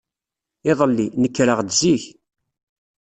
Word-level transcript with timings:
Iḍelli, 0.71 1.07
nekreɣ-d 1.21 1.69
zik. 1.79 2.03